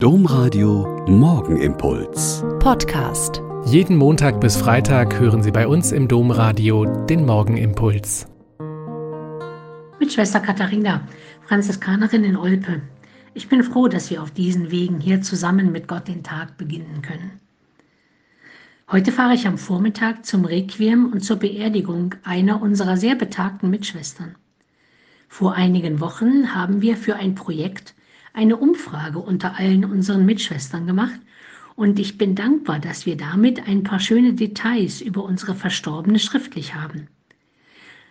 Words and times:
Domradio 0.00 1.04
Morgenimpuls. 1.08 2.44
Podcast. 2.60 3.42
Jeden 3.66 3.96
Montag 3.96 4.40
bis 4.40 4.56
Freitag 4.56 5.18
hören 5.18 5.42
Sie 5.42 5.50
bei 5.50 5.66
uns 5.66 5.90
im 5.90 6.06
Domradio 6.06 6.84
den 7.06 7.26
Morgenimpuls. 7.26 8.28
Mit 9.98 10.12
Schwester 10.12 10.38
Katharina, 10.38 11.00
Franziskanerin 11.48 12.22
in 12.22 12.36
Olpe. 12.36 12.80
Ich 13.34 13.48
bin 13.48 13.64
froh, 13.64 13.88
dass 13.88 14.08
wir 14.08 14.22
auf 14.22 14.30
diesen 14.30 14.70
Wegen 14.70 15.00
hier 15.00 15.20
zusammen 15.20 15.72
mit 15.72 15.88
Gott 15.88 16.06
den 16.06 16.22
Tag 16.22 16.56
beginnen 16.58 17.02
können. 17.02 17.40
Heute 18.92 19.10
fahre 19.10 19.34
ich 19.34 19.48
am 19.48 19.58
Vormittag 19.58 20.24
zum 20.24 20.44
Requiem 20.44 21.10
und 21.12 21.24
zur 21.24 21.38
Beerdigung 21.38 22.14
einer 22.22 22.62
unserer 22.62 22.96
sehr 22.96 23.16
betagten 23.16 23.68
Mitschwestern. 23.68 24.36
Vor 25.26 25.54
einigen 25.54 25.98
Wochen 25.98 26.54
haben 26.54 26.82
wir 26.82 26.96
für 26.96 27.16
ein 27.16 27.34
Projekt 27.34 27.94
eine 28.38 28.56
Umfrage 28.56 29.18
unter 29.18 29.58
allen 29.58 29.84
unseren 29.84 30.24
Mitschwestern 30.24 30.86
gemacht 30.86 31.18
und 31.74 31.98
ich 31.98 32.18
bin 32.18 32.36
dankbar, 32.36 32.78
dass 32.78 33.04
wir 33.04 33.16
damit 33.16 33.66
ein 33.66 33.82
paar 33.82 33.98
schöne 33.98 34.32
Details 34.34 35.00
über 35.00 35.24
unsere 35.24 35.56
Verstorbene 35.56 36.20
schriftlich 36.20 36.76
haben. 36.76 37.08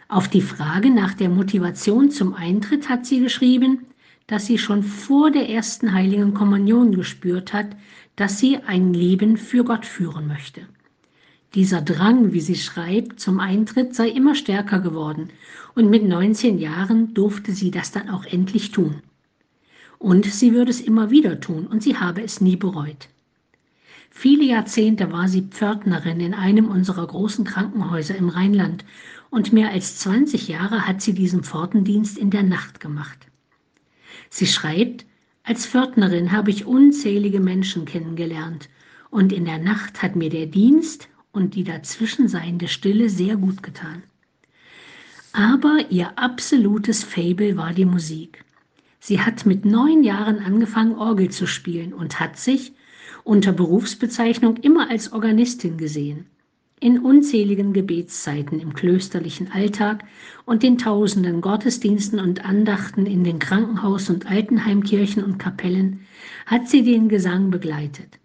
Auf 0.10 0.28
die 0.28 0.42
Frage 0.42 0.90
nach 0.90 1.14
der 1.14 1.30
Motivation 1.30 2.12
zum 2.12 2.34
Eintritt 2.34 2.90
hat 2.90 3.06
sie 3.06 3.22
geschrieben, 3.22 3.86
dass 4.28 4.46
sie 4.46 4.58
schon 4.58 4.84
vor 4.84 5.32
der 5.32 5.50
ersten 5.50 5.94
heiligen 5.94 6.34
Kommunion 6.34 6.94
gespürt 6.94 7.54
hat, 7.54 7.68
dass 8.18 8.38
sie 8.38 8.58
ein 8.58 8.94
Leben 8.94 9.38
für 9.38 9.64
Gott 9.64 9.86
führen 9.86 10.28
möchte. 10.28 10.64
Dieser 11.56 11.82
Drang, 11.82 12.34
wie 12.34 12.42
sie 12.42 12.56
schreibt, 12.56 13.22
zum 13.22 13.40
Eintritt 13.40 13.96
sei 13.96 14.10
immer 14.10 14.36
stärker 14.36 14.82
geworden 14.82 15.30
und 15.74 15.90
mit 15.90 16.04
19 16.04 16.60
Jahren 16.60 17.14
durfte 17.14 17.54
sie 17.54 17.72
das 17.72 17.94
dann 17.94 18.10
auch 18.10 18.26
endlich 18.26 18.72
tun. 18.72 19.02
Und 20.00 20.26
sie 20.26 20.54
würde 20.54 20.72
es 20.72 20.82
immer 20.82 21.10
wieder 21.10 21.40
tun 21.40 21.68
und 21.68 21.82
sie 21.82 21.98
habe 21.98 22.22
es 22.22 22.42
nie 22.42 22.56
bereut. 22.56 23.10
Viele 24.10 24.46
Jahrzehnte 24.46 25.12
war 25.12 25.28
sie 25.28 25.44
Pförtnerin 25.44 26.20
in 26.20 26.34
einem 26.34 26.70
unserer 26.70 27.06
großen 27.06 27.46
Krankenhäuser 27.46 28.16
im 28.16 28.30
Rheinland 28.30 28.84
und 29.30 29.54
mehr 29.54 29.70
als 29.70 30.00
20 30.00 30.48
Jahre 30.48 30.88
hat 30.88 31.02
sie 31.02 31.14
diesen 31.14 31.44
Pfortendienst 31.44 32.18
in 32.18 32.30
der 32.30 32.44
Nacht 32.44 32.80
gemacht. 32.80 33.28
Sie 34.30 34.48
schreibt, 34.48 35.06
als 35.44 35.66
Pförtnerin 35.66 36.32
habe 36.32 36.50
ich 36.50 36.66
unzählige 36.66 37.40
Menschen 37.40 37.86
kennengelernt 37.86 38.70
und 39.10 39.32
in 39.32 39.46
der 39.46 39.60
Nacht 39.60 40.02
hat 40.02 40.16
mir 40.16 40.30
der 40.30 40.48
Dienst 40.48 41.08
und 41.32 41.56
die 41.56 41.64
dazwischen 41.64 42.28
seiende 42.28 42.68
Stille 42.68 43.10
sehr 43.10 43.38
gut 43.38 43.64
getan. 43.64 44.04
Aber 45.32 45.86
ihr 45.90 46.18
absolutes 46.18 47.04
Fable 47.04 47.56
war 47.58 47.74
die 47.74 47.86
Musik. 47.86 48.44
Sie 49.08 49.22
hat 49.22 49.46
mit 49.46 49.64
neun 49.64 50.04
Jahren 50.04 50.40
angefangen, 50.40 50.96
Orgel 50.96 51.30
zu 51.30 51.48
spielen 51.48 51.94
und 51.94 52.20
hat 52.20 52.38
sich 52.38 52.74
unter 53.24 53.54
Berufsbezeichnung 53.54 54.58
immer 54.58 54.90
als 54.90 55.14
Organistin 55.14 55.78
gesehen. 55.78 56.26
In 56.82 57.00
unzähligen 57.00 57.72
Gebetszeiten 57.72 58.60
im 58.60 58.74
klösterlichen 58.74 59.50
Alltag 59.50 60.04
und 60.44 60.62
den 60.62 60.78
tausenden 60.78 61.40
Gottesdiensten 61.40 62.20
und 62.20 62.44
Andachten 62.44 63.06
in 63.06 63.24
den 63.24 63.40
Krankenhaus- 63.40 64.10
und 64.10 64.30
Altenheimkirchen 64.30 65.24
und 65.24 65.38
Kapellen 65.38 66.02
hat 66.46 66.68
sie 66.68 66.84
den 66.84 67.08
Gesang 67.08 67.50
begleitet. 67.50 68.20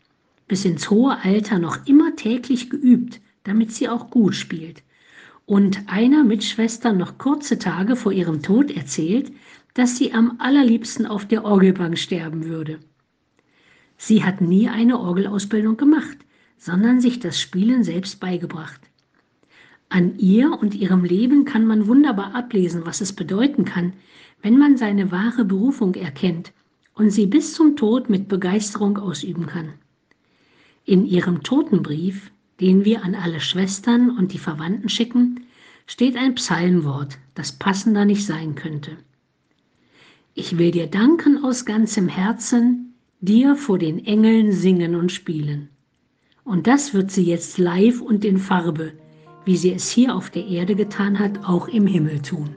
Bis 0.48 0.64
ins 0.64 0.90
hohe 0.90 1.16
Alter 1.22 1.60
noch 1.60 1.86
immer 1.86 2.16
täglich 2.16 2.70
geübt, 2.70 3.20
damit 3.44 3.70
sie 3.70 3.88
auch 3.88 4.10
gut 4.10 4.34
spielt. 4.34 4.82
Und 5.44 5.82
einer 5.86 6.24
Mitschwester 6.24 6.92
noch 6.92 7.18
kurze 7.18 7.58
Tage 7.58 7.96
vor 7.96 8.12
ihrem 8.12 8.42
Tod 8.42 8.70
erzählt, 8.70 9.32
dass 9.74 9.96
sie 9.96 10.12
am 10.12 10.36
allerliebsten 10.38 11.06
auf 11.06 11.26
der 11.26 11.44
Orgelbank 11.44 11.98
sterben 11.98 12.44
würde. 12.44 12.78
Sie 13.96 14.24
hat 14.24 14.40
nie 14.40 14.68
eine 14.68 14.98
Orgelausbildung 14.98 15.76
gemacht, 15.76 16.18
sondern 16.58 17.00
sich 17.00 17.20
das 17.20 17.40
Spielen 17.40 17.82
selbst 17.82 18.20
beigebracht. 18.20 18.80
An 19.88 20.18
ihr 20.18 20.52
und 20.52 20.74
ihrem 20.74 21.04
Leben 21.04 21.44
kann 21.44 21.66
man 21.66 21.86
wunderbar 21.86 22.34
ablesen, 22.34 22.86
was 22.86 23.00
es 23.00 23.12
bedeuten 23.12 23.64
kann, 23.64 23.92
wenn 24.40 24.58
man 24.58 24.76
seine 24.76 25.10
wahre 25.10 25.44
Berufung 25.44 25.94
erkennt 25.94 26.52
und 26.94 27.10
sie 27.10 27.26
bis 27.26 27.54
zum 27.54 27.76
Tod 27.76 28.08
mit 28.08 28.28
Begeisterung 28.28 28.98
ausüben 28.98 29.46
kann. 29.46 29.74
In 30.84 31.06
ihrem 31.06 31.42
Totenbrief, 31.42 32.32
den 32.60 32.84
wir 32.84 33.04
an 33.04 33.14
alle 33.14 33.40
Schwestern 33.40 34.16
und 34.16 34.32
die 34.32 34.38
Verwandten 34.38 34.88
schicken, 34.88 35.46
steht 35.86 36.16
ein 36.16 36.34
Psalmwort, 36.34 37.18
das 37.34 37.52
passender 37.52 38.04
nicht 38.04 38.24
sein 38.24 38.54
könnte. 38.54 38.96
Ich 40.34 40.56
will 40.58 40.70
dir 40.70 40.86
danken 40.86 41.44
aus 41.44 41.64
ganzem 41.64 42.08
Herzen, 42.08 42.94
dir 43.20 43.56
vor 43.56 43.78
den 43.78 44.04
Engeln 44.06 44.52
singen 44.52 44.94
und 44.94 45.12
spielen. 45.12 45.68
Und 46.44 46.66
das 46.66 46.94
wird 46.94 47.10
sie 47.10 47.24
jetzt 47.24 47.58
live 47.58 48.00
und 48.00 48.24
in 48.24 48.38
Farbe, 48.38 48.92
wie 49.44 49.56
sie 49.56 49.72
es 49.72 49.90
hier 49.90 50.14
auf 50.14 50.30
der 50.30 50.46
Erde 50.46 50.74
getan 50.74 51.18
hat, 51.18 51.44
auch 51.44 51.68
im 51.68 51.86
Himmel 51.86 52.20
tun. 52.22 52.56